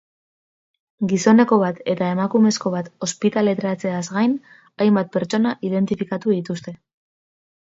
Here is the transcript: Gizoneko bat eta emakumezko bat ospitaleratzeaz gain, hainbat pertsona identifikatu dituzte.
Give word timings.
Gizoneko 1.09 1.59
bat 1.63 1.81
eta 1.93 2.07
emakumezko 2.13 2.71
bat 2.77 2.89
ospitaleratzeaz 3.09 4.01
gain, 4.17 4.35
hainbat 4.87 5.13
pertsona 5.19 5.53
identifikatu 5.71 6.37
dituzte. 6.39 6.77